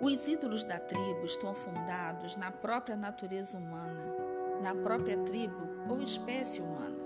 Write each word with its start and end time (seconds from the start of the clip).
Os 0.00 0.26
ídolos 0.26 0.64
da 0.64 0.78
tribo 0.78 1.26
estão 1.26 1.54
fundados 1.54 2.34
na 2.34 2.50
própria 2.50 2.96
natureza 2.96 3.58
humana, 3.58 4.02
na 4.62 4.74
própria 4.74 5.18
tribo 5.18 5.68
ou 5.90 6.00
espécie 6.00 6.62
humana. 6.62 6.96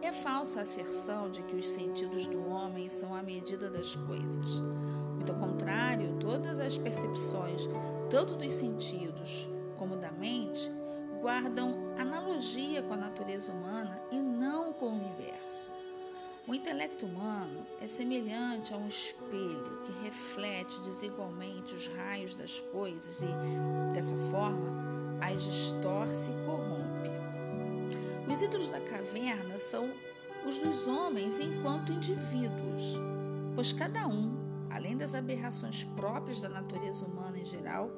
É 0.00 0.12
falsa 0.12 0.60
a 0.60 0.62
asserção 0.62 1.28
de 1.28 1.42
que 1.42 1.56
os 1.56 1.66
sentidos 1.66 2.28
do 2.28 2.48
homem 2.48 2.88
são 2.88 3.12
a 3.12 3.20
medida 3.20 3.68
das 3.68 3.96
coisas. 3.96 4.60
Muito 5.16 5.32
ao 5.32 5.38
contrário, 5.38 6.18
todas 6.20 6.60
as 6.60 6.78
percepções, 6.78 7.68
tanto 8.08 8.36
dos 8.36 8.54
sentidos 8.54 9.48
como 9.76 9.96
da 9.96 10.12
mente, 10.12 10.70
guardam 11.20 11.96
analogia 11.98 12.80
com 12.80 12.94
a 12.94 12.96
natureza 12.96 13.50
humana 13.50 14.00
e 14.12 14.20
não 14.20 14.72
com 14.72 14.86
o 14.86 14.94
universo. 14.94 15.75
O 16.48 16.54
intelecto 16.54 17.06
humano 17.06 17.66
é 17.80 17.88
semelhante 17.88 18.72
a 18.72 18.76
um 18.76 18.86
espelho 18.86 19.80
que 19.82 20.04
reflete 20.04 20.80
desigualmente 20.80 21.74
os 21.74 21.88
raios 21.88 22.36
das 22.36 22.60
coisas 22.60 23.20
e, 23.20 23.92
dessa 23.92 24.16
forma, 24.30 25.18
as 25.20 25.42
distorce 25.42 26.30
e 26.30 26.46
corrompe. 26.46 27.10
Os 28.32 28.40
ídolos 28.40 28.70
da 28.70 28.80
caverna 28.80 29.58
são 29.58 29.92
os 30.46 30.56
dos 30.58 30.86
homens 30.86 31.40
enquanto 31.40 31.90
indivíduos, 31.90 32.96
pois 33.56 33.72
cada 33.72 34.06
um, 34.06 34.32
além 34.70 34.96
das 34.96 35.16
aberrações 35.16 35.82
próprias 35.82 36.40
da 36.40 36.48
natureza 36.48 37.04
humana 37.04 37.40
em 37.40 37.44
geral, 37.44 37.90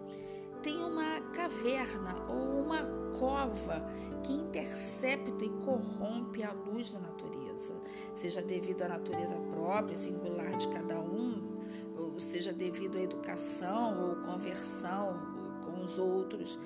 tem 0.63 0.77
uma 0.83 1.21
caverna 1.33 2.15
ou 2.29 2.63
uma 2.63 2.83
cova 3.19 3.85
que 4.23 4.33
intercepta 4.33 5.45
e 5.45 5.49
corrompe 5.65 6.43
a 6.43 6.53
luz 6.53 6.93
da 6.93 7.01
natureza, 7.01 7.75
seja 8.15 8.43
devido 8.43 8.83
à 8.83 8.89
natureza 8.89 9.35
própria, 9.53 9.97
singular 9.97 10.57
de 10.57 10.69
cada 10.69 10.99
um, 11.01 11.59
ou 11.97 12.21
seja 12.21 12.53
devido 12.53 12.97
à 12.97 13.01
educação 13.01 14.09
ou 14.09 14.17
conversão 14.17 15.19
com 15.65 15.85
os 15.85 15.99
outros, 15.99 16.59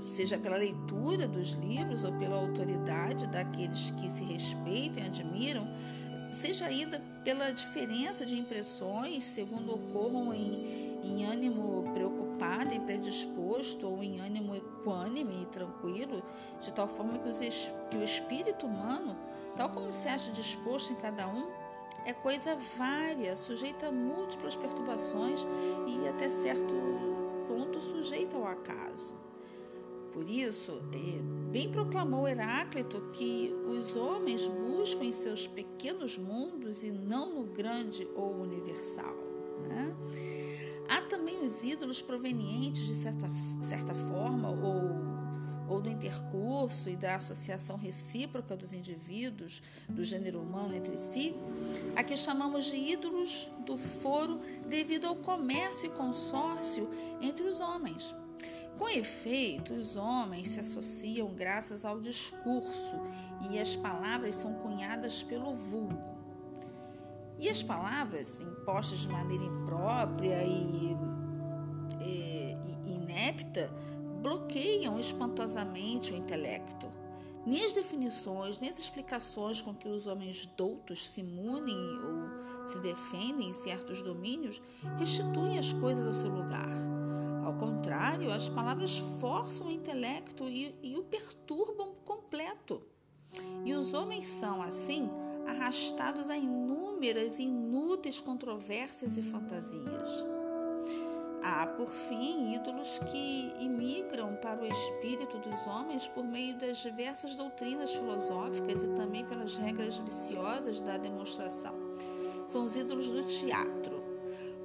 seja 0.00 0.38
pela 0.38 0.56
leitura 0.56 1.26
dos 1.26 1.52
livros 1.52 2.04
ou 2.04 2.12
pela 2.12 2.36
autoridade 2.36 3.26
daqueles 3.28 3.90
que 3.92 4.10
se 4.10 4.24
respeitam 4.24 5.02
e 5.02 5.06
admiram, 5.06 5.68
seja 6.30 6.66
ainda 6.66 7.00
pela 7.24 7.50
diferença 7.50 8.24
de 8.26 8.38
impressões 8.38 9.24
segundo 9.24 9.74
ocorram 9.74 10.34
em, 10.34 10.85
em 11.02 11.24
ânimo 11.24 11.84
preocupado 11.92 12.74
e 12.74 12.80
predisposto 12.80 13.86
ou 13.88 14.02
em 14.02 14.20
ânimo 14.20 14.54
equânime 14.54 15.42
e 15.42 15.46
tranquilo, 15.46 16.22
de 16.60 16.72
tal 16.72 16.88
forma 16.88 17.18
que, 17.18 17.28
os, 17.28 17.40
que 17.90 17.96
o 17.96 18.02
espírito 18.02 18.66
humano, 18.66 19.16
tal 19.56 19.70
como 19.70 19.92
se 19.92 20.08
acha 20.08 20.30
disposto 20.32 20.92
em 20.92 20.96
cada 20.96 21.28
um, 21.28 21.50
é 22.04 22.12
coisa 22.12 22.56
vária, 22.78 23.34
sujeita 23.34 23.88
a 23.88 23.92
múltiplas 23.92 24.54
perturbações 24.54 25.44
e 25.86 26.08
até 26.08 26.30
certo 26.30 26.74
ponto 27.48 27.80
sujeita 27.80 28.36
ao 28.36 28.46
acaso. 28.46 29.14
Por 30.12 30.30
isso, 30.30 30.80
é, 30.92 31.50
bem 31.50 31.70
proclamou 31.70 32.26
Heráclito 32.26 33.10
que 33.12 33.52
os 33.68 33.96
homens 33.96 34.46
buscam 34.46 35.04
em 35.04 35.12
seus 35.12 35.46
pequenos 35.46 36.16
mundos 36.16 36.84
e 36.84 36.90
não 36.90 37.34
no 37.34 37.44
grande 37.44 38.08
ou 38.14 38.32
universal. 38.40 39.25
Há 40.96 41.02
também 41.02 41.44
os 41.44 41.62
ídolos 41.62 42.00
provenientes 42.00 42.86
de 42.86 42.94
certa, 42.94 43.30
certa 43.60 43.94
forma 43.94 44.48
ou 44.48 45.04
ou 45.68 45.80
do 45.80 45.90
intercurso 45.90 46.88
e 46.88 46.96
da 46.96 47.16
associação 47.16 47.76
recíproca 47.76 48.56
dos 48.56 48.72
indivíduos 48.72 49.60
do 49.88 50.04
gênero 50.04 50.40
humano 50.40 50.74
entre 50.74 50.96
si, 50.96 51.34
a 51.96 52.04
que 52.04 52.16
chamamos 52.16 52.66
de 52.66 52.76
ídolos 52.76 53.50
do 53.66 53.76
foro 53.76 54.40
devido 54.68 55.06
ao 55.06 55.16
comércio 55.16 55.86
e 55.86 55.90
consórcio 55.90 56.88
entre 57.20 57.44
os 57.44 57.60
homens. 57.60 58.14
Com 58.78 58.88
efeito, 58.88 59.74
os 59.74 59.96
homens 59.96 60.50
se 60.50 60.60
associam 60.60 61.34
graças 61.34 61.84
ao 61.84 61.98
discurso 62.00 62.96
e 63.50 63.58
as 63.58 63.74
palavras 63.74 64.36
são 64.36 64.54
cunhadas 64.54 65.22
pelo 65.22 65.52
vulgo. 65.52 66.15
E 67.38 67.48
as 67.50 67.62
palavras, 67.62 68.40
impostas 68.40 69.00
de 69.00 69.08
maneira 69.08 69.44
imprópria 69.44 70.42
e, 70.42 70.96
e, 72.00 72.56
e 72.84 72.94
inepta, 72.94 73.70
bloqueiam 74.22 74.98
espantosamente 74.98 76.12
o 76.12 76.16
intelecto. 76.16 76.88
Nem 77.44 77.64
as 77.64 77.72
definições, 77.72 78.58
nem 78.58 78.70
as 78.70 78.78
explicações 78.78 79.60
com 79.60 79.74
que 79.74 79.88
os 79.88 80.06
homens 80.06 80.46
doutos 80.56 81.08
se 81.08 81.22
munem 81.22 81.76
ou 81.76 82.66
se 82.66 82.80
defendem 82.80 83.50
em 83.50 83.54
certos 83.54 84.02
domínios 84.02 84.60
restituem 84.98 85.58
as 85.58 85.72
coisas 85.72 86.06
ao 86.06 86.14
seu 86.14 86.30
lugar. 86.30 86.68
Ao 87.44 87.54
contrário, 87.54 88.32
as 88.32 88.48
palavras 88.48 88.98
forçam 89.20 89.68
o 89.68 89.70
intelecto 89.70 90.48
e, 90.48 90.74
e 90.82 90.96
o 90.96 91.04
perturbam 91.04 91.94
completo. 92.04 92.82
E 93.64 93.72
os 93.72 93.94
homens 93.94 94.26
são, 94.26 94.60
assim, 94.60 95.08
arrastados 95.46 96.30
a 96.30 96.36
inúmeras 96.36 97.38
e 97.38 97.44
inúteis 97.44 98.20
controvérsias 98.20 99.16
e 99.16 99.22
fantasias. 99.22 100.24
Há, 101.42 101.66
por 101.66 101.88
fim, 101.88 102.54
ídolos 102.54 102.98
que 103.10 103.54
imigram 103.60 104.34
para 104.36 104.62
o 104.62 104.66
espírito 104.66 105.38
dos 105.38 105.66
homens 105.66 106.08
por 106.08 106.24
meio 106.24 106.58
das 106.58 106.78
diversas 106.78 107.34
doutrinas 107.34 107.94
filosóficas 107.94 108.82
e 108.82 108.88
também 108.94 109.24
pelas 109.24 109.56
regras 109.56 109.98
viciosas 109.98 110.80
da 110.80 110.98
demonstração. 110.98 111.74
São 112.48 112.64
os 112.64 112.74
ídolos 112.74 113.08
do 113.08 113.22
teatro 113.22 114.02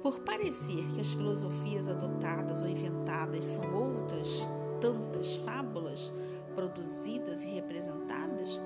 por 0.02 0.20
parecer 0.20 0.92
que 0.92 1.00
as 1.00 1.12
filosofias 1.12 1.88
adotadas 1.88 2.62
ou 2.62 2.68
inventadas 2.68 3.44
são 3.44 3.72
outras 3.74 4.48
tantas 4.80 5.36
fábulas 5.36 6.12
produzidas 6.56 7.44
e 7.44 7.50
representadas 7.50 8.60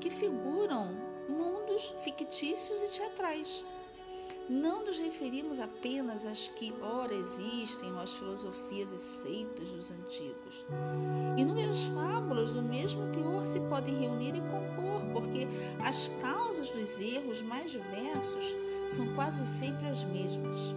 que 0.00 0.08
figuram 0.08 1.15
mundos 1.28 1.94
fictícios 2.02 2.82
e 2.82 2.88
teatrais. 2.88 3.64
Não 4.48 4.84
nos 4.84 4.96
referimos 4.96 5.58
apenas 5.58 6.24
às 6.24 6.46
que 6.46 6.72
ora 6.80 7.12
existem 7.12 7.92
ou 7.92 7.98
às 7.98 8.12
filosofias 8.12 8.92
e 8.92 8.98
seitas 8.98 9.72
dos 9.72 9.90
antigos. 9.90 10.64
Inúmeras 11.36 11.82
fábulas 11.86 12.52
do 12.52 12.62
mesmo 12.62 13.10
teor 13.10 13.44
se 13.44 13.58
podem 13.60 13.98
reunir 13.98 14.36
e 14.36 14.40
compor, 14.40 15.02
porque 15.12 15.48
as 15.84 16.08
causas 16.22 16.70
dos 16.70 17.00
erros 17.00 17.42
mais 17.42 17.72
diversos 17.72 18.54
são 18.88 19.12
quase 19.16 19.44
sempre 19.44 19.88
as 19.88 20.04
mesmas. 20.04 20.74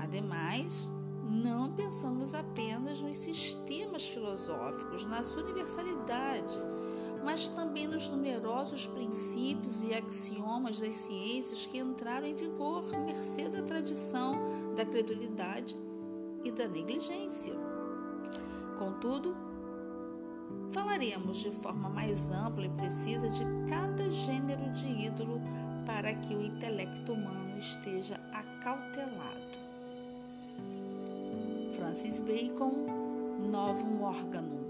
Ademais, 0.00 0.88
não 1.28 1.72
pensamos 1.72 2.32
apenas 2.32 3.00
nos 3.00 3.16
sistemas 3.16 4.06
filosóficos, 4.06 5.04
na 5.04 5.24
sua 5.24 5.42
universalidade, 5.42 6.58
mas 7.28 7.46
também 7.46 7.86
nos 7.86 8.08
numerosos 8.08 8.86
princípios 8.86 9.84
e 9.84 9.92
axiomas 9.92 10.80
das 10.80 10.94
ciências 10.94 11.66
que 11.66 11.76
entraram 11.76 12.26
em 12.26 12.34
vigor 12.34 12.82
mercê 13.04 13.50
da 13.50 13.60
tradição, 13.60 14.34
da 14.74 14.82
credulidade 14.86 15.76
e 16.42 16.50
da 16.50 16.66
negligência. 16.66 17.52
Contudo, 18.78 19.36
falaremos 20.70 21.36
de 21.36 21.50
forma 21.50 21.90
mais 21.90 22.30
ampla 22.30 22.64
e 22.64 22.70
precisa 22.70 23.28
de 23.28 23.44
cada 23.68 24.10
gênero 24.10 24.72
de 24.72 24.88
ídolo 24.88 25.38
para 25.84 26.14
que 26.14 26.34
o 26.34 26.42
intelecto 26.42 27.12
humano 27.12 27.58
esteja 27.58 28.18
acautelado. 28.32 29.58
Francis 31.76 32.20
Bacon, 32.22 32.86
Novum 33.50 34.02
Organum. 34.02 34.67